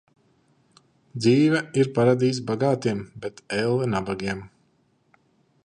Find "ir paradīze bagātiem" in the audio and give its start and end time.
1.81-3.03